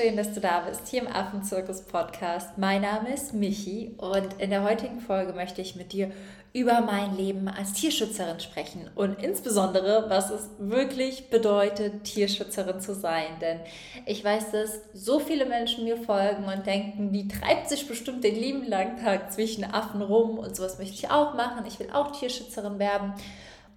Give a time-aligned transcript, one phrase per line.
[0.00, 2.56] schön, dass du da bist, hier im Affenzirkus Podcast.
[2.56, 6.12] Mein Name ist Michi und in der heutigen Folge möchte ich mit dir
[6.52, 13.40] über mein Leben als Tierschützerin sprechen und insbesondere, was es wirklich bedeutet, Tierschützerin zu sein.
[13.40, 13.58] Denn
[14.06, 18.36] ich weiß, dass so viele Menschen mir folgen und denken, die treibt sich bestimmt den
[18.36, 21.66] lieben langen Tag zwischen Affen rum und sowas möchte ich auch machen.
[21.66, 23.14] Ich will auch Tierschützerin werden.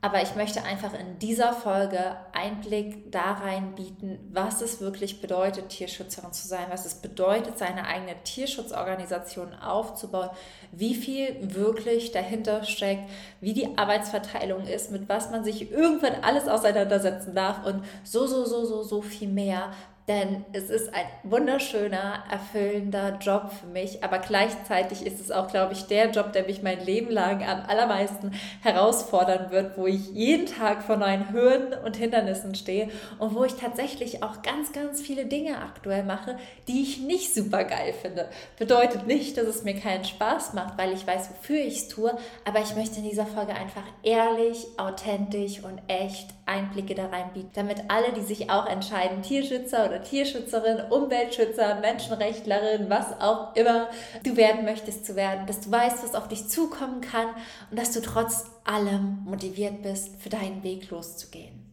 [0.04, 5.70] Aber ich möchte einfach in dieser Folge Einblick da rein bieten, was es wirklich bedeutet,
[5.70, 10.32] Tierschützerin zu sein, was es bedeutet, seine eigene Tierschutzorganisation aufzubauen,
[10.72, 13.08] wie viel wirklich dahinter steckt,
[13.42, 18.44] wie die Arbeitsverteilung ist, mit was man sich irgendwann alles auseinandersetzen darf und so, so,
[18.46, 19.72] so, so, so viel mehr,
[20.08, 25.74] denn es ist ein wunderschöner, erfüllender Job für mich, aber gleichzeitig ist es auch, glaube
[25.74, 30.48] ich, der Job, der mich mein Leben lang am allermeisten herausfordern wird, wo ich jeden
[30.48, 35.26] Tag vor neuen Hürden und Hindernissen stehe und wo ich tatsächlich auch ganz, ganz viele
[35.26, 38.28] Dinge aktuell mache, die ich nicht super geil finde.
[38.58, 42.18] Bedeutet nicht, dass es mir keinen Spaß macht, weil ich weiß, wofür ich es tue,
[42.46, 47.84] aber ich möchte in dieser Folge einfach ehrlich, authentisch und echt Einblicke da reinbieten, damit
[47.88, 53.90] alle, die sich auch entscheiden, Tierschützer oder Tierschützerin, Umweltschützer, Menschenrechtlerin, was auch immer
[54.24, 57.28] du werden möchtest zu werden, dass du weißt, was auf dich zukommen kann
[57.70, 61.71] und dass du trotz allem motiviert bist, für deinen Weg loszugehen.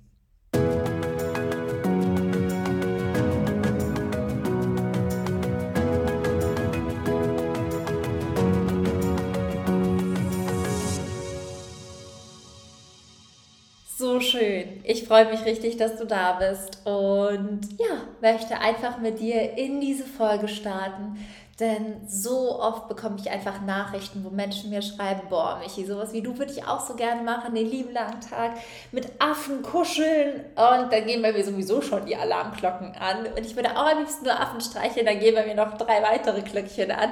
[13.99, 14.81] So schön.
[14.85, 19.81] Ich freue mich richtig, dass du da bist und ja, möchte einfach mit dir in
[19.81, 21.19] diese Folge starten,
[21.61, 26.23] denn so oft bekomme ich einfach Nachrichten, wo Menschen mir schreiben, boah, Michi, sowas wie
[26.23, 28.53] du würde ich auch so gerne machen, den lieben langen Tag
[28.93, 30.45] mit Affen kuscheln.
[30.55, 33.27] Und dann gehen bei mir sowieso schon die Alarmglocken an.
[33.37, 36.01] Und ich würde auch am liebsten nur Affen streicheln, dann gehen bei mir noch drei
[36.01, 37.11] weitere Glöckchen an.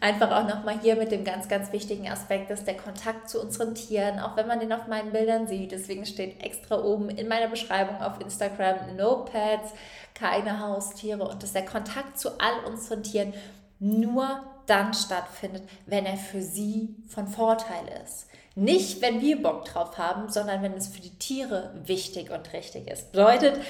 [0.00, 3.76] Einfach auch nochmal hier mit dem ganz, ganz wichtigen Aspekt, dass der Kontakt zu unseren
[3.76, 7.46] Tieren, auch wenn man den auf meinen Bildern sieht, deswegen steht extra oben in meiner
[7.46, 9.72] Beschreibung auf Instagram, no pets,
[10.14, 13.34] keine Haustiere und dass der Kontakt zu all unseren Tieren
[13.84, 18.26] nur dann stattfindet, wenn er für sie von Vorteil ist.
[18.56, 22.88] Nicht, wenn wir Bock drauf haben, sondern wenn es für die Tiere wichtig und richtig
[22.88, 23.12] ist.
[23.12, 23.60] Bedeutet,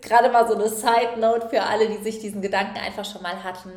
[0.00, 3.44] gerade mal so eine Side Note für alle, die sich diesen Gedanken einfach schon mal
[3.44, 3.70] hatten.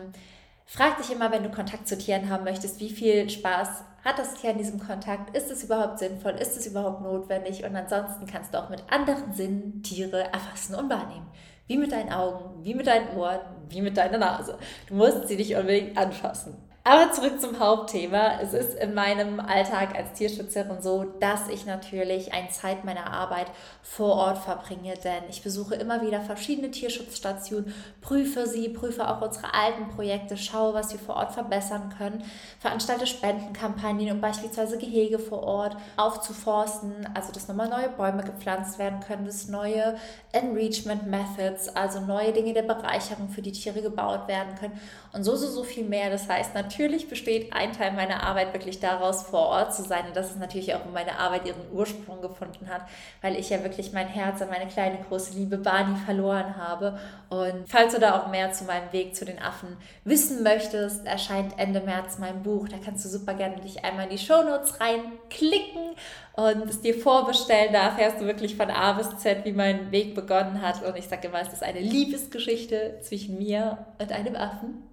[0.65, 4.35] Frag dich immer, wenn du Kontakt zu Tieren haben möchtest, wie viel Spaß hat das
[4.35, 5.35] Tier an diesem Kontakt?
[5.37, 6.33] Ist es überhaupt sinnvoll?
[6.33, 7.63] Ist es überhaupt notwendig?
[7.63, 11.27] Und ansonsten kannst du auch mit anderen Sinnen Tiere erfassen und wahrnehmen.
[11.67, 13.39] Wie mit deinen Augen, wie mit deinen Ohren,
[13.69, 14.57] wie mit deiner Nase.
[14.87, 16.55] Du musst sie nicht unbedingt anfassen.
[16.87, 18.39] Aber zurück zum Hauptthema.
[18.39, 23.47] Es ist in meinem Alltag als Tierschützerin so, dass ich natürlich eine Zeit meiner Arbeit
[23.81, 29.51] vor Ort verbringe, denn ich besuche immer wieder verschiedene Tierschutzstationen, prüfe sie, prüfe auch unsere
[29.55, 32.23] alten Projekte, schaue, was wir vor Ort verbessern können,
[32.59, 38.99] veranstalte Spendenkampagnen, um beispielsweise Gehege vor Ort aufzuforsten, also dass nochmal neue Bäume gepflanzt werden
[38.99, 39.95] können, dass neue
[40.33, 44.79] Enrichment Methods, also neue Dinge der Bereicherung für die Tiere gebaut werden können
[45.13, 46.11] und so, so, so viel mehr.
[46.11, 50.07] Das heißt, natürlich natürlich besteht ein Teil meiner Arbeit wirklich daraus, vor Ort zu sein.
[50.07, 52.81] Und das ist natürlich auch, wo meine Arbeit ihren Ursprung gefunden hat,
[53.21, 56.99] weil ich ja wirklich mein Herz an meine kleine große Liebe Barney verloren habe.
[57.29, 61.57] Und falls du da auch mehr zu meinem Weg zu den Affen wissen möchtest, erscheint
[61.57, 62.67] Ende März mein Buch.
[62.67, 65.95] Da kannst du super gerne dich einmal in die Shownotes reinklicken
[66.33, 67.71] und es dir vorbestellen.
[67.71, 70.83] Da erfährst du wirklich von A bis Z, wie mein Weg begonnen hat.
[70.83, 74.83] Und ich sage immer, es ist eine Liebesgeschichte zwischen mir und einem Affen.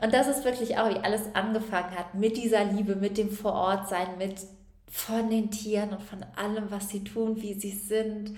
[0.00, 4.18] Und das ist wirklich auch, wie alles angefangen hat, mit dieser Liebe, mit dem Vorortsein,
[4.18, 4.36] mit
[4.90, 8.36] von den Tieren und von allem, was sie tun, wie sie sind,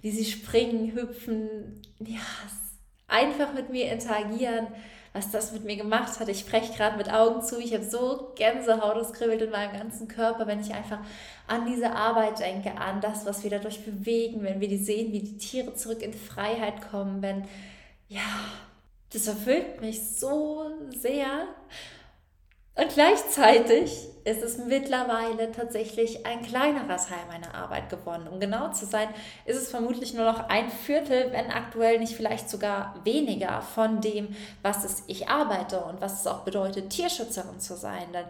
[0.00, 2.20] wie sie springen, hüpfen, ja,
[3.06, 4.66] einfach mit mir interagieren,
[5.12, 6.28] was das mit mir gemacht hat.
[6.28, 10.08] Ich spreche gerade mit Augen zu, ich habe so Gänsehaut, es kribbelt in meinem ganzen
[10.08, 10.98] Körper, wenn ich einfach
[11.46, 15.20] an diese Arbeit denke, an das, was wir dadurch bewegen, wenn wir die sehen, wie
[15.20, 17.44] die Tiere zurück in Freiheit kommen, wenn,
[18.08, 18.20] ja,
[19.14, 21.46] das erfüllt mich so sehr.
[22.76, 28.26] Und gleichzeitig ist es mittlerweile tatsächlich ein kleinerer Teil meiner Arbeit geworden.
[28.26, 29.08] Um genau zu sein,
[29.44, 34.34] ist es vermutlich nur noch ein Viertel, wenn aktuell nicht vielleicht sogar weniger von dem,
[34.62, 38.12] was es ich arbeite und was es auch bedeutet, Tierschützerin zu sein.
[38.12, 38.24] Denn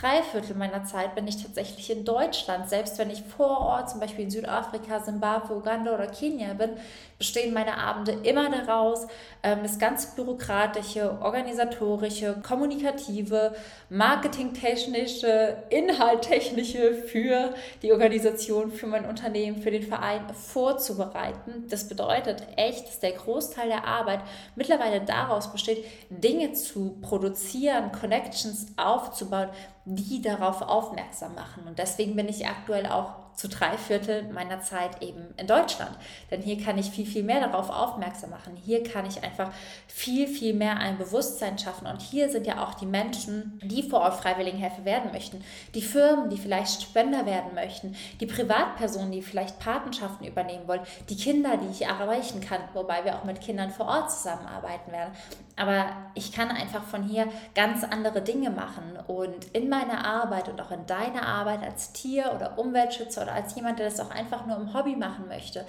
[0.00, 2.68] drei Viertel meiner Zeit bin ich tatsächlich in Deutschland.
[2.68, 6.70] Selbst wenn ich vor Ort, zum Beispiel in Südafrika, Simbabwe, Uganda oder Kenia bin,
[7.18, 9.06] bestehen meine Abende immer daraus,
[9.42, 13.54] ähm, das ganz bürokratische, organisatorische, kommunikative,
[13.88, 21.66] marketingtechnische, inhalttechnische für die Organisation, für mein Unternehmen, für den Verein vorzubereiten.
[21.68, 24.20] Das bedeutet echt, dass der Großteil der Arbeit
[24.54, 29.48] mittlerweile daraus besteht, Dinge zu produzieren, Connections aufzubauen,
[29.86, 31.66] die darauf aufmerksam machen.
[31.66, 35.96] Und deswegen bin ich aktuell auch zu drei Viertel meiner Zeit eben in Deutschland.
[36.30, 38.56] Denn hier kann ich viel, viel mehr darauf aufmerksam machen.
[38.56, 39.50] Hier kann ich einfach
[39.86, 41.86] viel, viel mehr ein Bewusstsein schaffen.
[41.86, 45.44] Und hier sind ja auch die Menschen, die vor Ort Freiwilligenhelfer werden möchten,
[45.74, 51.16] die Firmen, die vielleicht Spender werden möchten, die Privatpersonen, die vielleicht Patenschaften übernehmen wollen, die
[51.16, 55.12] Kinder, die ich erreichen kann, wobei wir auch mit Kindern vor Ort zusammenarbeiten werden.
[55.56, 58.98] Aber ich kann einfach von hier ganz andere Dinge machen.
[59.06, 63.54] Und in meiner Arbeit und auch in deiner Arbeit als Tier- oder Umweltschützer oder als
[63.56, 65.66] jemand, der das auch einfach nur im Hobby machen möchte,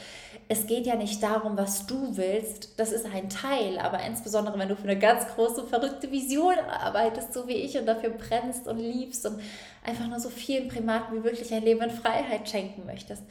[0.48, 2.80] es geht ja nicht darum, was du willst.
[2.80, 3.80] Das ist ein Teil.
[3.80, 7.88] Aber insbesondere, wenn du für eine ganz große, verrückte Vision arbeitest, so wie ich, und
[7.88, 9.42] dafür brennst und liebst und
[9.84, 13.24] einfach nur so vielen Primaten wie wirklich ein Leben in Freiheit schenken möchtest,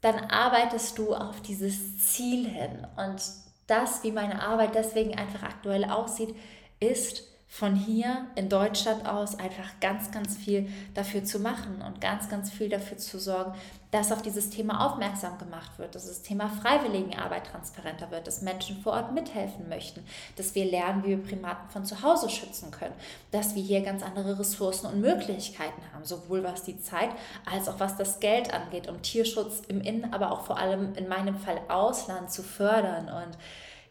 [0.00, 2.86] dann arbeitest du auf dieses Ziel hin.
[2.96, 3.22] Und
[3.66, 6.34] das, wie meine Arbeit deswegen einfach aktuell aussieht,
[6.80, 12.28] ist von hier in Deutschland aus einfach ganz, ganz viel dafür zu machen und ganz,
[12.28, 13.54] ganz viel dafür zu sorgen,
[13.90, 18.82] dass auf dieses Thema aufmerksam gemacht wird, dass das Thema Freiwilligenarbeit transparenter wird, dass Menschen
[18.82, 20.04] vor Ort mithelfen möchten,
[20.36, 22.94] dass wir lernen, wie wir Primaten von zu Hause schützen können,
[23.30, 27.10] dass wir hier ganz andere Ressourcen und Möglichkeiten haben, sowohl was die Zeit
[27.50, 31.08] als auch was das Geld angeht, um Tierschutz im Innen, aber auch vor allem in
[31.08, 33.06] meinem Fall Ausland zu fördern.
[33.08, 33.38] Und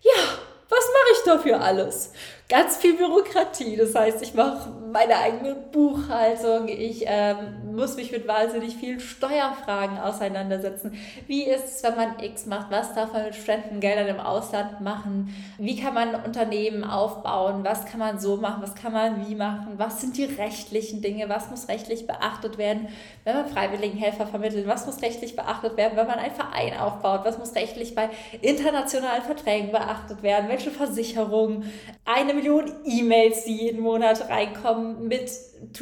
[0.01, 0.23] ja,
[0.69, 2.11] was mache ich dafür alles?
[2.49, 3.75] Ganz viel Bürokratie.
[3.75, 6.69] Das heißt, ich mache meine eigene Buchhaltung.
[6.69, 10.97] Ich ähm, muss mich mit wahnsinnig vielen Steuerfragen auseinandersetzen.
[11.27, 12.71] Wie ist es, wenn man X macht?
[12.71, 15.35] Was darf man mit Spendengeldern im Ausland machen?
[15.57, 17.65] Wie kann man Unternehmen aufbauen?
[17.65, 18.63] Was kann man so machen?
[18.63, 19.73] Was kann man wie machen?
[19.75, 21.27] Was sind die rechtlichen Dinge?
[21.27, 22.87] Was muss rechtlich beachtet werden,
[23.25, 24.67] wenn man Freiwilligenhelfer vermittelt?
[24.67, 27.25] Was muss rechtlich beachtet werden, wenn man einen Verein aufbaut?
[27.25, 28.09] Was muss rechtlich bei
[28.39, 30.47] internationalen Verträgen beachtet werden?
[30.47, 31.69] Welche Versicherungen?
[32.05, 35.29] Eine Million E-Mails, die jeden Monat reinkommen mit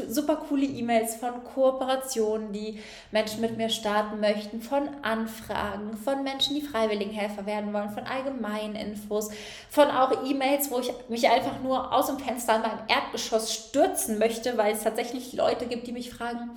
[0.07, 2.79] super coole E-Mails von Kooperationen, die
[3.11, 8.75] Menschen mit mir starten möchten, von Anfragen, von Menschen, die Freiwilligenhelfer werden wollen, von allgemeinen
[8.75, 9.29] Infos,
[9.69, 14.17] von auch E-Mails, wo ich mich einfach nur aus dem Fenster an meinem Erdgeschoss stürzen
[14.17, 16.51] möchte, weil es tatsächlich Leute gibt, die mich fragen,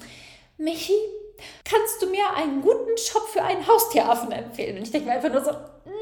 [0.59, 0.95] Michi,
[1.65, 4.77] kannst du mir einen guten Shop für einen Haustieraffen empfehlen?
[4.77, 5.51] Und ich denke mir einfach nur so,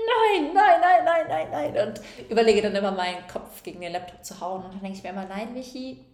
[0.07, 1.89] nein, nein, nein, nein, nein, nein.
[1.89, 2.01] Und
[2.31, 4.65] überlege dann immer meinen Kopf gegen den Laptop zu hauen.
[4.65, 6.05] Und dann denke ich mir immer, nein, Michi,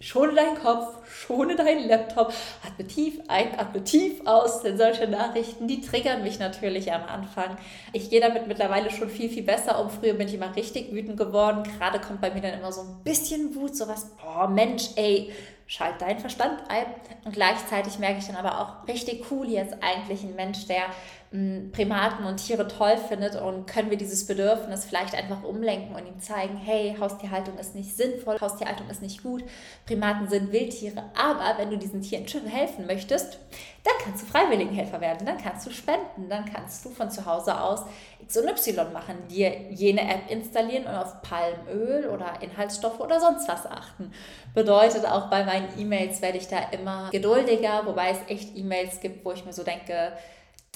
[0.00, 2.32] schone deinen Kopf, schone deinen Laptop,
[2.64, 7.56] atme tief ein, atme tief aus, denn solche Nachrichten, die triggern mich natürlich am Anfang.
[7.92, 9.90] Ich gehe damit mittlerweile schon viel, viel besser um.
[9.90, 11.62] Früher bin ich immer richtig wütend geworden.
[11.78, 15.32] Gerade kommt bei mir dann immer so ein bisschen Wut, sowas, boah, Mensch, ey,
[15.66, 16.86] schalt deinen Verstand ein.
[17.24, 20.82] Und gleichzeitig merke ich dann aber auch richtig cool, jetzt eigentlich ein Mensch, der
[21.30, 26.18] Primaten und Tiere toll findet und können wir dieses Bedürfnis vielleicht einfach umlenken und ihm
[26.20, 29.44] zeigen, hey, Haustierhaltung ist nicht sinnvoll, Haustierhaltung ist nicht gut,
[29.84, 33.38] Primaten sind Wildtiere, aber wenn du diesen Tieren schon helfen möchtest,
[33.84, 37.60] dann kannst du Freiwilligenhelfer werden, dann kannst du spenden, dann kannst du von zu Hause
[37.60, 37.84] aus
[38.22, 43.46] X und Y machen, dir jene App installieren und auf Palmöl oder Inhaltsstoffe oder sonst
[43.48, 44.12] was achten.
[44.54, 49.24] Bedeutet auch bei meinen E-Mails werde ich da immer geduldiger, wobei es echt E-Mails gibt,
[49.26, 50.12] wo ich mir so denke,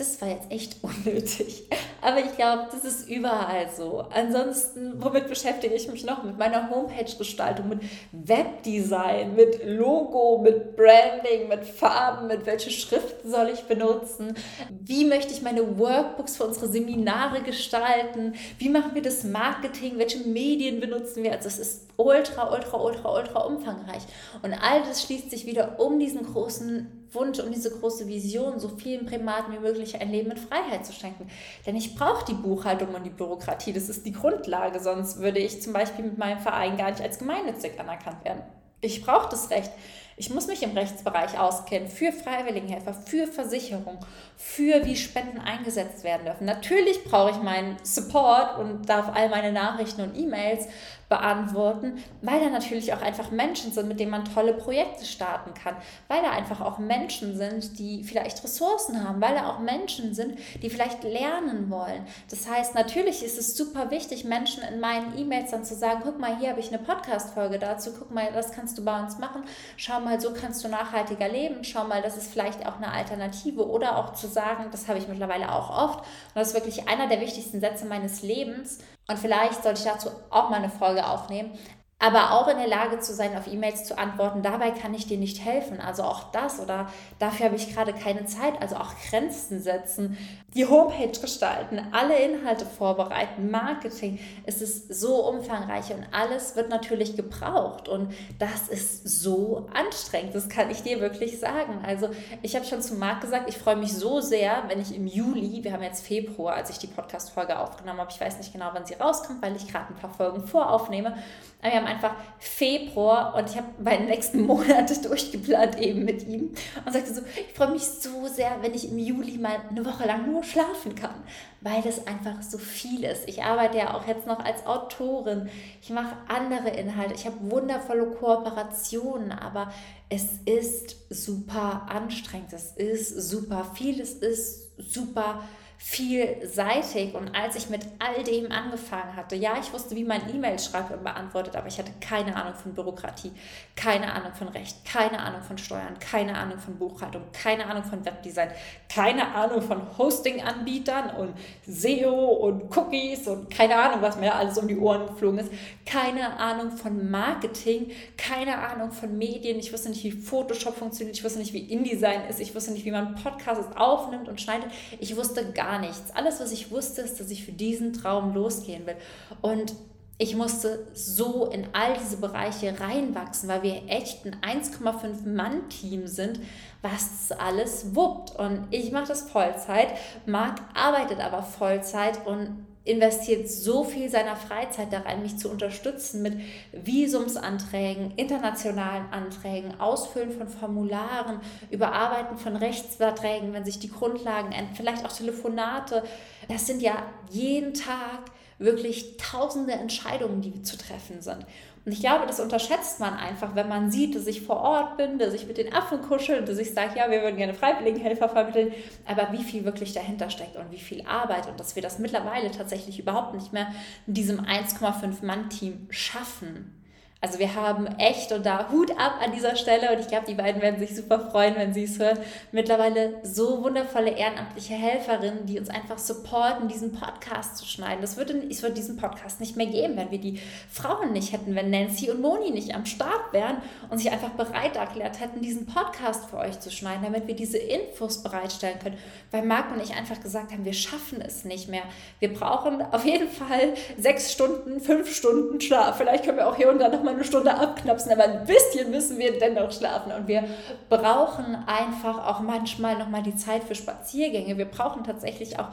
[0.03, 1.65] das war jetzt echt unnötig.
[2.01, 4.05] Aber ich glaube, das ist überall so.
[4.13, 6.25] Ansonsten, womit beschäftige ich mich noch?
[6.25, 7.81] Mit meiner Homepage-Gestaltung, mit
[8.11, 14.35] Webdesign, mit Logo, mit Branding, mit Farben, mit welche Schriften soll ich benutzen?
[14.69, 18.35] Wie möchte ich meine Workbooks für unsere Seminare gestalten?
[18.59, 19.99] Wie machen wir das Marketing?
[19.99, 21.33] Welche Medien benutzen wir?
[21.33, 24.03] Also es ist ultra, ultra, ultra, ultra umfangreich.
[24.43, 28.69] Und all das schließt sich wieder um diesen großen Wunsch, um diese große Vision, so
[28.69, 31.29] vielen Primaten wie möglich ein Leben in Freiheit zu schenken.
[31.67, 35.63] Denn ich brauche die Buchhaltung und die Bürokratie, das ist die Grundlage, sonst würde ich
[35.63, 38.43] zum Beispiel mit meinem Verein gar nicht als gemeinnützig anerkannt werden.
[38.81, 39.71] Ich brauche das Recht.
[40.17, 43.99] Ich muss mich im Rechtsbereich auskennen für Freiwilligenhelfer, für Versicherung,
[44.37, 46.45] für wie Spenden eingesetzt werden dürfen.
[46.45, 50.69] Natürlich brauche ich meinen Support und darf all meine Nachrichten und E-Mails
[51.13, 55.77] beantworten, weil da natürlich auch einfach Menschen sind, mit denen man tolle Projekte starten kann,
[56.09, 60.39] weil da einfach auch Menschen sind, die vielleicht Ressourcen haben, weil da auch Menschen sind,
[60.63, 62.07] die vielleicht lernen wollen.
[62.31, 66.19] Das heißt, natürlich ist es super wichtig, Menschen in meinen E-Mails dann zu sagen, guck
[66.19, 69.45] mal, hier habe ich eine Podcast-Folge dazu, guck mal, das kannst du bei uns machen,
[69.77, 73.67] schau mal, so kannst du nachhaltiger leben, schau mal, das ist vielleicht auch eine Alternative.
[73.67, 77.09] Oder auch zu sagen, das habe ich mittlerweile auch oft und das ist wirklich einer
[77.09, 78.79] der wichtigsten Sätze meines Lebens.
[79.09, 81.59] Und vielleicht sollte ich dazu auch mal eine Folge aufnehmen,
[82.03, 85.19] aber auch in der Lage zu sein, auf E-Mails zu antworten, dabei kann ich dir
[85.19, 85.81] nicht helfen.
[85.81, 86.89] Also auch das oder
[87.21, 88.61] dafür habe ich gerade keine Zeit.
[88.61, 90.19] Also auch Grenzen setzen,
[90.55, 94.19] die Homepage gestalten, alle Inhalte vorbereiten, Marketing.
[94.45, 97.89] Es ist so umfangreich und alles wird natürlich gebraucht.
[97.89, 101.85] Und das ist so anstrengend, das kann ich dir wirklich sagen.
[101.87, 102.11] Also
[102.43, 105.63] ich habe schon zu Marc gesagt, ich freue mich so sehr, wenn ich im Juli,
[105.63, 108.87] wir haben jetzt Februar, als ich die Podcast-Folge aufgenommen habe, ich weiß nicht genau, wann
[108.87, 111.17] sie rauskommt, weil ich gerade ein paar Folgen voraufnehme,
[111.63, 116.53] wir haben einfach Februar und ich habe meine nächsten Monate durchgeplant eben mit ihm
[116.85, 120.05] und sagte so, ich freue mich so sehr, wenn ich im Juli mal eine Woche
[120.07, 121.23] lang nur schlafen kann,
[121.61, 123.29] weil das einfach so viel ist.
[123.29, 125.49] Ich arbeite ja auch jetzt noch als Autorin,
[125.81, 129.73] ich mache andere Inhalte, ich habe wundervolle Kooperationen, aber
[130.09, 135.43] es ist super anstrengend, es ist super viel, es ist super
[135.85, 137.13] vielseitig.
[137.15, 140.93] Und als ich mit all dem angefangen hatte, ja, ich wusste, wie man E-Mails schreibt
[140.93, 143.33] und beantwortet, aber ich hatte keine Ahnung von Bürokratie,
[143.75, 148.05] keine Ahnung von Recht, keine Ahnung von Steuern, keine Ahnung von Buchhaltung, keine Ahnung von
[148.05, 148.51] Webdesign,
[148.89, 151.35] keine Ahnung von Hosting-Anbietern und
[151.67, 155.51] SEO und Cookies und keine Ahnung, was mir alles um die Ohren geflogen ist,
[155.85, 161.25] keine Ahnung von Marketing, keine Ahnung von Medien, ich wusste nicht, wie Photoshop funktioniert, ich
[161.25, 164.71] wusste nicht, wie InDesign ist, ich wusste nicht, wie man Podcasts aufnimmt und schneidet,
[165.01, 166.15] ich wusste gar gar nichts.
[166.15, 168.97] Alles, was ich wusste, ist, dass ich für diesen Traum losgehen will.
[169.41, 169.75] Und
[170.19, 176.41] ich musste so in all diese Bereiche reinwachsen, weil wir echt ein 1,5 Mann-Team sind,
[176.83, 178.37] was das alles wuppt.
[178.39, 179.89] Und ich mache das Vollzeit.
[180.27, 186.23] Marc arbeitet aber Vollzeit und investiert so viel seiner Freizeit da rein, mich zu unterstützen
[186.23, 186.41] mit
[186.73, 195.05] Visumsanträgen, internationalen Anträgen, Ausfüllen von Formularen, Überarbeiten von Rechtsverträgen, wenn sich die Grundlagen ändern, vielleicht
[195.05, 196.03] auch Telefonate.
[196.49, 198.25] Das sind ja jeden Tag
[198.59, 201.45] wirklich tausende Entscheidungen, die zu treffen sind.
[201.85, 205.19] Und ich glaube, das unterschätzt man einfach, wenn man sieht, dass ich vor Ort bin,
[205.19, 208.73] dass ich mit den Affen kuschel, dass ich sage, ja, wir würden gerne Freiwilligenhelfer vermitteln,
[209.05, 212.53] aber wie viel wirklich dahinter steckt und wie viel Arbeit und dass wir das mittlerweile
[212.53, 213.67] tatsächlich überhaupt nicht mehr
[214.07, 216.82] in diesem 1,5 Mann-Team schaffen.
[217.25, 220.35] Also wir haben echt und da Hut ab an dieser Stelle und ich glaube, die
[220.35, 222.19] beiden werden sich super freuen, wenn sie es hören.
[222.51, 228.01] Mittlerweile so wundervolle ehrenamtliche Helferinnen, die uns einfach supporten, diesen Podcast zu schneiden.
[228.01, 231.55] Das würde, es würde diesen Podcast nicht mehr geben, wenn wir die Frauen nicht hätten,
[231.55, 235.67] wenn Nancy und Moni nicht am Start wären und sich einfach bereit erklärt hätten, diesen
[235.67, 238.99] Podcast für euch zu schneiden, damit wir diese Infos bereitstellen können.
[239.31, 241.85] Weil Marc und ich einfach gesagt haben, wir schaffen es nicht mehr.
[242.19, 245.99] Wir brauchen auf jeden Fall sechs Stunden, fünf Stunden Schlaf.
[245.99, 248.91] Vielleicht können wir auch hier und da nochmal mal eine Stunde abknapsen, aber ein bisschen
[248.91, 250.13] müssen wir dennoch schlafen.
[250.13, 250.45] Und wir
[250.89, 254.59] brauchen einfach auch manchmal nochmal die Zeit für Spaziergänge.
[254.59, 255.69] Wir brauchen tatsächlich auch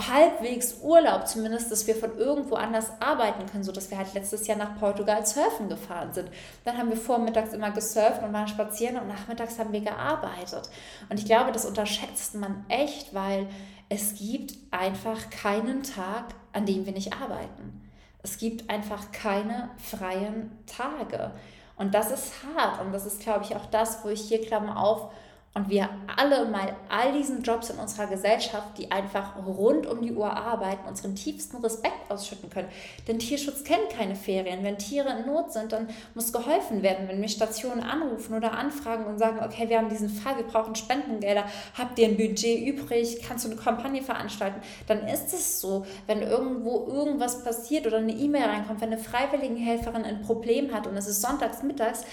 [0.00, 4.56] halbwegs Urlaub, zumindest, dass wir von irgendwo anders arbeiten können, sodass wir halt letztes Jahr
[4.56, 6.30] nach Portugal surfen gefahren sind.
[6.64, 10.70] Dann haben wir vormittags immer gesurft und waren spazieren und nachmittags haben wir gearbeitet.
[11.08, 13.46] Und ich glaube, das unterschätzt man echt, weil
[13.88, 17.81] es gibt einfach keinen Tag, an dem wir nicht arbeiten.
[18.22, 21.32] Es gibt einfach keine freien Tage.
[21.76, 22.80] Und das ist hart.
[22.80, 25.12] Und das ist, glaube ich, auch das, wo ich hier Klammer auf
[25.54, 30.12] und wir alle mal all diesen Jobs in unserer Gesellschaft, die einfach rund um die
[30.12, 32.68] Uhr arbeiten, unseren tiefsten Respekt ausschütten können.
[33.06, 34.64] Denn Tierschutz kennt keine Ferien.
[34.64, 37.06] Wenn Tiere in Not sind, dann muss geholfen werden.
[37.06, 40.74] Wenn wir Stationen anrufen oder anfragen und sagen, okay, wir haben diesen Fall, wir brauchen
[40.74, 41.44] Spendengelder,
[41.76, 45.84] habt ihr ein Budget übrig, kannst du eine Kampagne veranstalten, dann ist es so.
[46.06, 50.96] Wenn irgendwo irgendwas passiert oder eine E-Mail reinkommt, wenn eine Freiwilligenhelferin ein Problem hat und
[50.96, 52.06] es ist sonntags mittags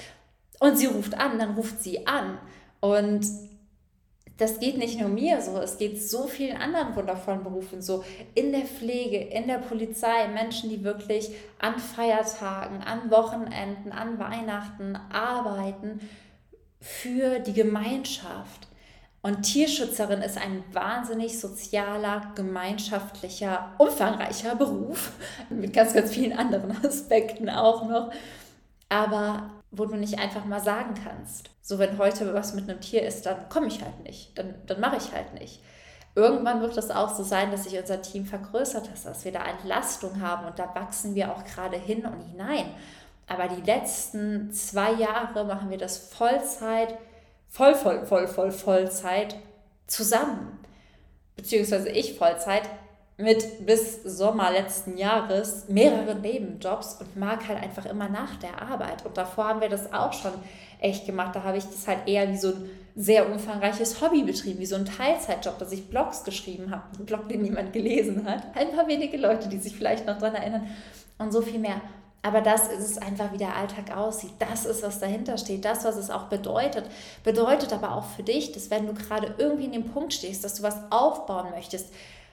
[0.59, 2.37] und sie ruft an, dann ruft sie an.
[2.81, 3.25] Und
[4.39, 8.05] das geht nicht nur mir so, es geht so vielen anderen wundervollen Berufen so.
[8.35, 14.95] In der Pflege, in der Polizei, Menschen, die wirklich an Feiertagen, an Wochenenden, an Weihnachten
[15.11, 15.99] arbeiten
[16.79, 18.69] für die Gemeinschaft.
[19.21, 25.11] Und Tierschützerin ist ein wahnsinnig sozialer, gemeinschaftlicher, umfangreicher Beruf
[25.49, 28.13] mit ganz, ganz vielen anderen Aspekten auch noch.
[28.87, 31.51] Aber wo du nicht einfach mal sagen kannst.
[31.61, 34.79] So, wenn heute was mit einem Tier ist, dann komme ich halt nicht, dann, dann
[34.79, 35.61] mache ich halt nicht.
[36.15, 39.45] Irgendwann wird es auch so sein, dass sich unser Team vergrößert hat, dass wir da
[39.45, 42.65] Entlastung haben und da wachsen wir auch gerade hin und hinein.
[43.27, 46.97] Aber die letzten zwei Jahre machen wir das Vollzeit,
[47.47, 49.35] voll, voll, voll, voll, Vollzeit
[49.85, 50.59] zusammen.
[51.35, 52.63] Beziehungsweise ich Vollzeit,
[53.19, 59.05] mit bis Sommer letzten Jahres mehreren Nebenjobs und mag halt einfach immer nach der Arbeit.
[59.05, 60.31] Und davor haben wir das auch schon
[60.79, 61.35] echt gemacht.
[61.35, 64.77] Da habe ich das halt eher wie so ein sehr umfangreiches Hobby betrieben, wie so
[64.77, 66.83] ein Teilzeitjob, dass ich Blogs geschrieben habe.
[66.97, 68.55] Ein Blog, den niemand gelesen hat.
[68.55, 70.67] Ein paar wenige Leute, die sich vielleicht noch daran erinnern.
[71.17, 71.81] Und so viel mehr.
[72.21, 74.31] Aber das ist es einfach, wie der Alltag aussieht.
[74.39, 75.65] Das ist, was dahinter steht.
[75.65, 76.85] Das, was es auch bedeutet.
[77.25, 80.55] Bedeutet aber auch für dich, dass wenn du gerade irgendwie in dem Punkt stehst, dass
[80.55, 81.87] du was aufbauen möchtest,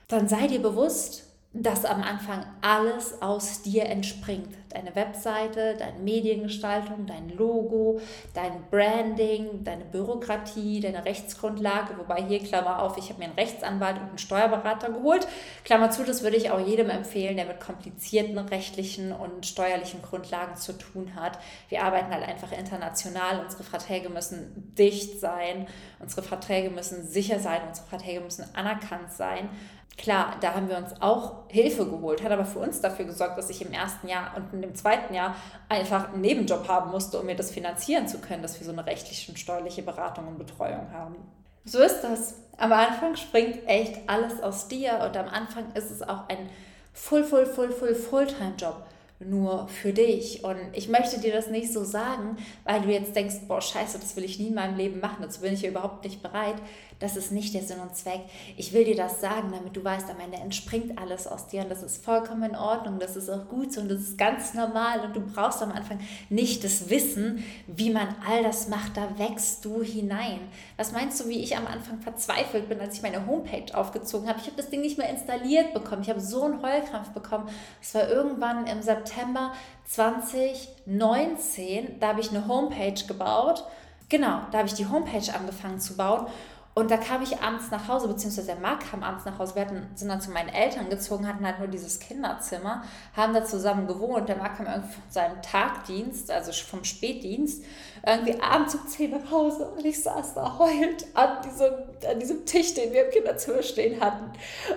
[0.09, 1.27] dann sei dir bewusst,
[1.63, 4.55] dass am Anfang alles aus dir entspringt.
[4.69, 7.99] Deine Webseite, deine Mediengestaltung, dein Logo,
[8.35, 11.97] dein Branding, deine Bürokratie, deine Rechtsgrundlage.
[11.97, 15.27] Wobei hier, Klammer auf, ich habe mir einen Rechtsanwalt und einen Steuerberater geholt.
[15.65, 20.57] Klammer zu, das würde ich auch jedem empfehlen, der mit komplizierten rechtlichen und steuerlichen Grundlagen
[20.57, 21.39] zu tun hat.
[21.71, 23.41] Wir arbeiten halt einfach international.
[23.43, 25.67] Unsere Verträge müssen dicht sein,
[26.01, 29.49] unsere Verträge müssen sicher sein, unsere Verträge müssen anerkannt sein.
[29.97, 33.49] Klar, da haben wir uns auch Hilfe geholt, hat aber für uns dafür gesorgt, dass
[33.49, 35.35] ich im ersten Jahr und dem zweiten Jahr
[35.71, 38.85] einfach einen Nebenjob haben musste, um mir das finanzieren zu können, dass wir so eine
[38.85, 41.17] rechtliche und steuerliche Beratung und Betreuung haben.
[41.65, 42.35] So ist das.
[42.59, 46.51] Am Anfang springt echt alles aus dir und am Anfang ist es auch ein
[46.93, 48.83] Full, Full, Full, Full, Fulltime-Job
[49.19, 50.45] nur für dich.
[50.45, 54.17] Und ich möchte dir das nicht so sagen, weil du jetzt denkst, boah, scheiße, das
[54.17, 56.57] will ich nie in meinem Leben machen, dazu bin ich ja überhaupt nicht bereit.
[56.99, 58.23] Das ist nicht der Sinn und Zweck.
[58.57, 61.71] Ich will dir das sagen, damit du weißt, am Ende entspringt alles aus dir und
[61.71, 65.01] das ist vollkommen in Ordnung, das ist auch gut so und das ist ganz normal
[65.01, 66.01] und du brauchst am Anfang
[66.31, 70.41] nicht das Wissen, wie man all das macht, da wächst du hinein.
[70.79, 74.39] Was meinst du, wie ich am Anfang verzweifelt bin, als ich meine Homepage aufgezogen habe?
[74.41, 77.51] Ich habe das Ding nicht mehr installiert bekommen, ich habe so einen Heulkrampf bekommen.
[77.83, 79.53] Es war irgendwann im September
[79.85, 83.65] 2019, da habe ich eine Homepage gebaut.
[84.09, 86.29] Genau, da habe ich die Homepage angefangen zu bauen
[86.79, 89.55] und da kam ich abends nach Hause, beziehungsweise der Marc kam abends nach Hause.
[89.55, 92.83] Wir hatten, sind dann zu meinen Eltern gezogen, hatten halt nur dieses Kinderzimmer,
[93.17, 94.29] haben da zusammen gewohnt.
[94.29, 97.65] Der Marc kam irgendwie von seinem Tagdienst, also vom Spätdienst,
[98.07, 101.73] irgendwie abends um 10 nach Hause und ich saß da heulend an diesem,
[102.11, 104.33] an diesem Tisch, den wir im Kinderzimmer stehen hatten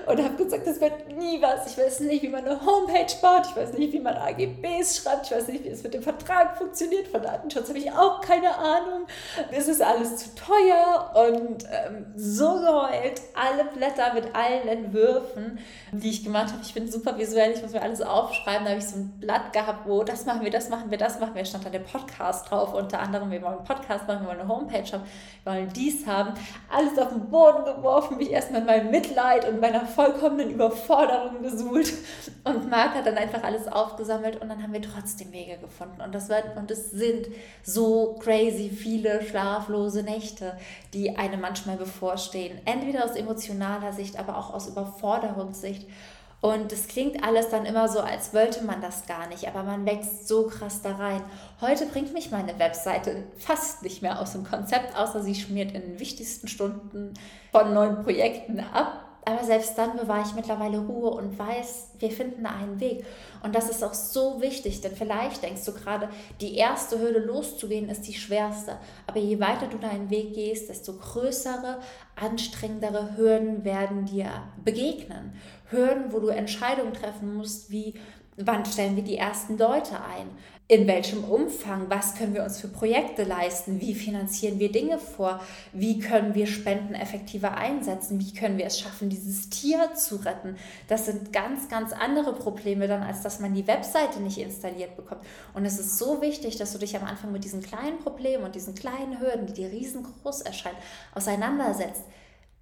[0.06, 1.70] und habe gesagt, das wird nie was.
[1.70, 5.26] Ich weiß nicht, wie man eine Homepage baut, ich weiß nicht, wie man AGBs schreibt,
[5.26, 7.10] ich weiß nicht, wie es mit dem Vertrag funktioniert.
[7.10, 9.06] Von Datenschutz habe ich auch keine Ahnung.
[9.52, 15.60] Es ist alles zu teuer und ähm, so geheult, alle Blätter mit allen Entwürfen,
[15.92, 16.62] die ich gemacht habe.
[16.64, 18.66] Ich bin super visuell, ich muss mir alles aufschreiben.
[18.66, 21.20] Da habe ich so ein Blatt gehabt, wo das machen wir, das machen wir, das
[21.20, 21.46] machen wir.
[21.46, 24.50] Stand da der Podcast drauf, unter anderem, wir wollen einen Podcast machen, wir wollen eine
[24.50, 25.04] Homepage haben,
[25.44, 26.34] wir wollen dies haben.
[26.70, 31.94] Alles auf den Boden geworfen, mich erstmal in meinem Mitleid und meiner vollkommenen Überforderung gesuhlt.
[32.44, 36.02] Und Marc hat dann einfach alles aufgesammelt und dann haben wir trotzdem Wege gefunden.
[36.02, 37.28] Und das wird, und es sind
[37.64, 40.58] so crazy viele schlaflose Nächte,
[40.94, 42.60] die einem manchmal bevorstehen.
[42.66, 45.88] Entweder aus emotionaler Sicht, aber auch aus Überforderungssicht.
[46.42, 49.86] Und es klingt alles dann immer so, als wollte man das gar nicht, aber man
[49.86, 51.22] wächst so krass da rein.
[51.60, 55.82] Heute bringt mich meine Webseite fast nicht mehr aus dem Konzept, außer sie schmiert in
[55.82, 57.14] den wichtigsten Stunden
[57.52, 59.09] von neuen Projekten ab.
[59.26, 63.06] Aber selbst dann bewahre ich mittlerweile Ruhe und weiß, wir finden einen Weg.
[63.44, 66.10] Und das ist auch so wichtig, denn vielleicht denkst du gerade,
[66.42, 68.78] die erste Hürde loszugehen ist die schwerste.
[69.08, 71.80] Aber je weiter du deinen Weg gehst, desto größere,
[72.16, 74.30] anstrengendere Hürden werden dir
[74.64, 75.34] begegnen.
[75.70, 77.94] Hürden, wo du Entscheidungen treffen musst, wie
[78.40, 80.30] wann stellen wir die ersten Leute ein?
[80.72, 85.42] in welchem Umfang, was können wir uns für Projekte leisten, wie finanzieren wir Dinge vor,
[85.74, 90.58] wie können wir Spenden effektiver einsetzen, wie können wir es schaffen, dieses Tier zu retten.
[90.88, 95.22] Das sind ganz, ganz andere Probleme dann, als dass man die Webseite nicht installiert bekommt.
[95.56, 98.54] Und es ist so wichtig, dass du dich am Anfang mit diesen kleinen Problemen und
[98.54, 100.78] diesen kleinen Hürden, die dir riesengroß erscheinen,
[101.16, 102.04] auseinandersetzt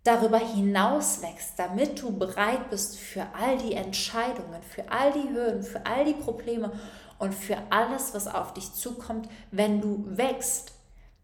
[0.08, 5.63] darüber hinaus wächst, damit du bereit bist für all die Entscheidungen, für all die Hürden,
[5.63, 6.72] für all die Probleme
[7.20, 10.72] und für alles, was auf dich zukommt, wenn du wächst.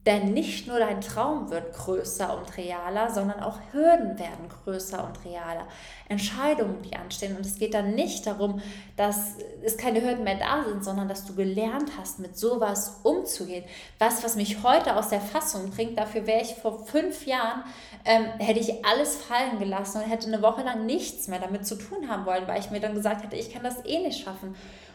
[0.06, 5.24] Denn nicht nur dein Traum wird größer und realer, sondern auch Hürden werden größer und
[5.24, 5.66] realer.
[6.10, 7.38] Entscheidungen, die anstehen.
[7.38, 8.62] Und es geht dann nicht darum,
[8.98, 13.64] dass es keine Hürden mehr da sind, sondern dass du gelernt hast, mit sowas umzugehen.
[13.98, 17.64] Was, was mich heute aus der Fassung bringt, dafür wäre ich vor fünf Jahren,
[18.04, 21.76] ähm, hätte ich alles fallen gelassen und hätte eine Woche lang nichts mehr damit zu
[21.76, 24.54] tun haben wollen, weil ich mir dann gesagt hätte, ich kann das eh nicht schaffen.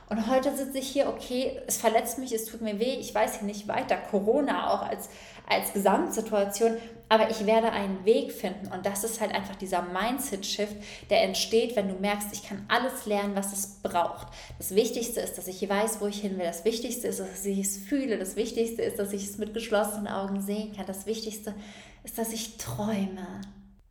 [0.08, 3.38] Und heute sitze ich hier, okay, es verletzt mich, es tut mir weh, ich weiß
[3.38, 5.10] hier nicht weiter, Corona auch als,
[5.46, 6.78] als Gesamtsituation,
[7.10, 8.72] aber ich werde einen Weg finden.
[8.72, 10.76] Und das ist halt einfach dieser Mindset-Shift,
[11.10, 14.28] der entsteht, wenn du merkst, ich kann alles lernen, was es braucht.
[14.56, 16.46] Das Wichtigste ist, dass ich weiß, wo ich hin will.
[16.46, 18.18] Das Wichtigste ist, dass ich es fühle.
[18.18, 20.86] Das Wichtigste ist, dass ich es mit geschlossenen Augen sehen kann.
[20.86, 21.54] Das Wichtigste
[22.02, 23.42] ist, dass ich träume.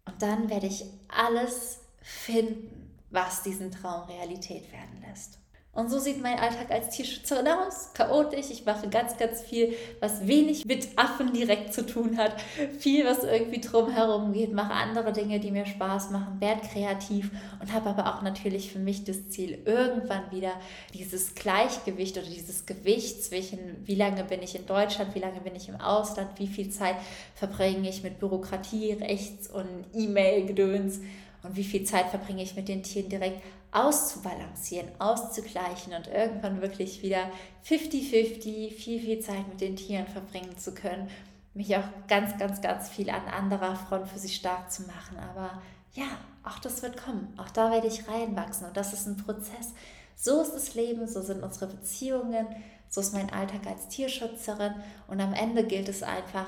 [0.06, 5.40] Und dann werde ich alles finden was diesen Traum Realität werden lässt.
[5.78, 7.92] Und so sieht mein Alltag als Tierschützerin aus.
[7.94, 8.48] Chaotisch.
[8.50, 12.34] Ich mache ganz, ganz viel, was wenig mit Affen direkt zu tun hat.
[12.80, 14.54] Viel, was irgendwie drumherum geht.
[14.54, 16.42] Mache andere Dinge, die mir Spaß machen.
[16.42, 17.30] Werde kreativ
[17.62, 20.54] und habe aber auch natürlich für mich das Ziel, irgendwann wieder
[20.96, 25.56] dieses Gleichgewicht oder dieses Gewicht zwischen, wie lange bin ich in Deutschland, wie lange bin
[25.56, 26.96] ich im Ausland, wie viel Zeit
[27.36, 31.02] verbringe ich mit Bürokratie, Rechts- und E-Mail-Gedöns
[31.44, 37.02] und wie viel Zeit verbringe ich mit den Tieren direkt auszubalancieren, auszugleichen und irgendwann wirklich
[37.02, 37.30] wieder
[37.66, 41.10] 50-50 viel, viel Zeit mit den Tieren verbringen zu können.
[41.54, 45.18] Mich auch ganz, ganz, ganz viel an anderer Front für sie stark zu machen.
[45.18, 45.62] Aber
[45.94, 46.06] ja,
[46.44, 47.34] auch das wird kommen.
[47.38, 49.74] Auch da werde ich reinwachsen und das ist ein Prozess.
[50.16, 52.48] So ist das Leben, so sind unsere Beziehungen,
[52.90, 54.74] so ist mein Alltag als Tierschützerin
[55.08, 56.48] und am Ende gilt es einfach,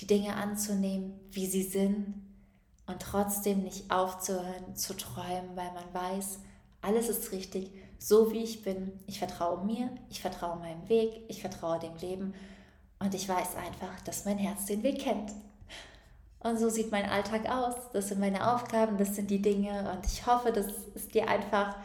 [0.00, 2.14] die Dinge anzunehmen, wie sie sind
[2.86, 6.38] und trotzdem nicht aufzuhören zu träumen, weil man weiß,
[6.80, 8.92] alles ist richtig, so wie ich bin.
[9.06, 12.34] Ich vertraue mir, ich vertraue meinem Weg, ich vertraue dem Leben
[12.98, 15.32] und ich weiß einfach, dass mein Herz den Weg kennt.
[16.40, 17.74] Und so sieht mein Alltag aus.
[17.92, 21.76] Das sind meine Aufgaben, das sind die Dinge und ich hoffe, dass es dir einfach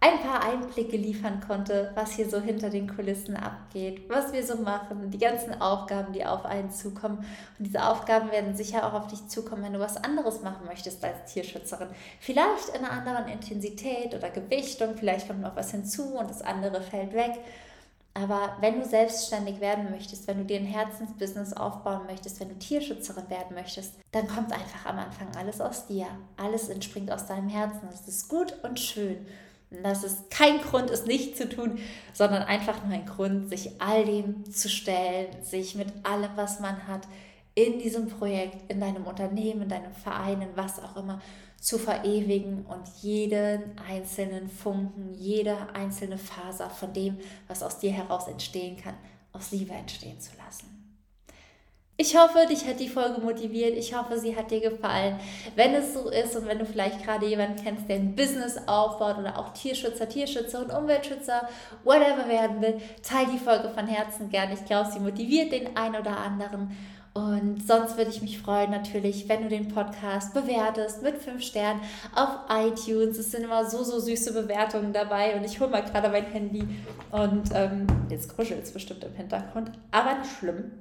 [0.00, 4.56] ein paar Einblicke liefern konnte, was hier so hinter den Kulissen abgeht, was wir so
[4.56, 7.18] machen, die ganzen Aufgaben, die auf einen zukommen.
[7.18, 11.02] Und diese Aufgaben werden sicher auch auf dich zukommen, wenn du was anderes machen möchtest
[11.02, 11.88] als Tierschützerin.
[12.20, 16.82] Vielleicht in einer anderen Intensität oder Gewichtung, vielleicht kommt noch was hinzu und das andere
[16.82, 17.32] fällt weg.
[18.12, 22.54] Aber wenn du selbstständig werden möchtest, wenn du dir ein Herzensbusiness aufbauen möchtest, wenn du
[22.54, 26.06] Tierschützerin werden möchtest, dann kommt einfach am Anfang alles aus dir.
[26.38, 27.88] Alles entspringt aus deinem Herzen.
[27.90, 29.26] Das ist gut und schön.
[29.70, 31.78] Das ist kein Grund, es nicht zu tun,
[32.12, 36.86] sondern einfach nur ein Grund, sich all dem zu stellen, sich mit allem, was man
[36.86, 37.08] hat,
[37.54, 41.20] in diesem Projekt, in deinem Unternehmen, in deinem Verein, in was auch immer,
[41.58, 48.28] zu verewigen und jeden einzelnen Funken, jede einzelne Faser von dem, was aus dir heraus
[48.28, 48.94] entstehen kann,
[49.32, 50.75] aus Liebe entstehen zu lassen.
[51.98, 53.74] Ich hoffe, dich hat die Folge motiviert.
[53.74, 55.18] Ich hoffe, sie hat dir gefallen.
[55.54, 59.16] Wenn es so ist und wenn du vielleicht gerade jemanden kennst, der ein Business aufbaut
[59.16, 61.48] oder auch Tierschützer, Tierschützer und Umweltschützer,
[61.84, 64.52] whatever werden will, teile die Folge von Herzen gern.
[64.52, 66.76] Ich glaube, sie motiviert den einen oder anderen.
[67.14, 71.80] Und sonst würde ich mich freuen natürlich, wenn du den Podcast bewertest mit fünf Sternen
[72.14, 73.16] auf iTunes.
[73.16, 75.34] Es sind immer so, so süße Bewertungen dabei.
[75.34, 76.68] Und ich hole mal gerade mein Handy
[77.10, 79.70] und ähm, jetzt kuschelt es bestimmt im Hintergrund.
[79.92, 80.72] Aber nicht schlimm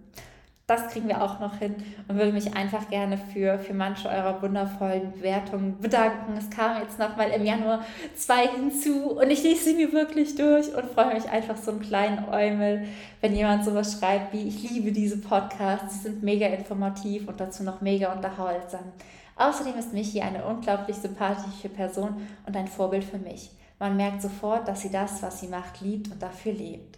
[0.67, 1.75] das kriegen wir auch noch hin
[2.07, 6.35] und würde mich einfach gerne für, für manche eurer wundervollen Bewertungen bedanken.
[6.37, 10.73] Es kamen jetzt nochmal im Januar zwei hinzu und ich lese sie mir wirklich durch
[10.75, 12.87] und freue mich einfach so einen kleinen Eumel,
[13.21, 17.63] wenn jemand sowas schreibt wie ich liebe diese Podcasts, sie sind mega informativ und dazu
[17.63, 18.91] noch mega unterhaltsam.
[19.35, 23.51] Außerdem ist Michi eine unglaublich sympathische Person und ein Vorbild für mich.
[23.77, 26.97] Man merkt sofort, dass sie das, was sie macht, liebt und dafür lebt.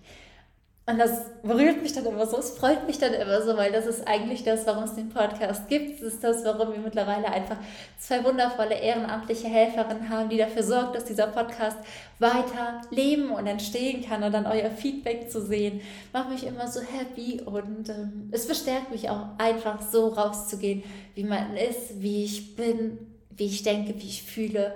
[0.90, 3.86] Und das berührt mich dann immer so, es freut mich dann immer so, weil das
[3.86, 6.02] ist eigentlich das, warum es den Podcast gibt.
[6.02, 7.58] Das ist das, warum wir mittlerweile einfach
[8.00, 11.76] zwei wundervolle ehrenamtliche Helferinnen haben, die dafür sorgen, dass dieser Podcast
[12.20, 15.82] weiter leben und entstehen kann und dann euer Feedback zu sehen,
[16.14, 21.26] macht mich immer so happy und ähm, es bestärkt mich auch einfach so rauszugehen, wie
[21.26, 22.98] man ist, wie ich bin,
[23.32, 24.74] wie ich denke, wie ich fühle.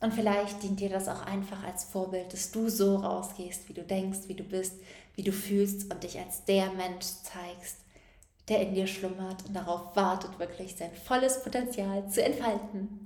[0.00, 3.82] Und vielleicht dient dir das auch einfach als Vorbild, dass du so rausgehst, wie du
[3.82, 4.74] denkst, wie du bist,
[5.16, 7.78] wie du fühlst und dich als der Mensch zeigst,
[8.48, 13.00] der in dir schlummert und darauf wartet, wirklich sein volles Potenzial zu entfalten.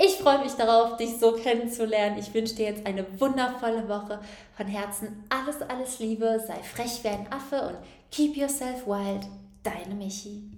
[0.00, 2.18] Ich freue mich darauf, dich so kennenzulernen.
[2.18, 4.20] Ich wünsche dir jetzt eine wundervolle Woche.
[4.56, 6.40] Von Herzen alles, alles Liebe.
[6.46, 7.76] Sei frech wie ein Affe und
[8.12, 9.26] keep yourself wild.
[9.64, 10.52] Deine Michi.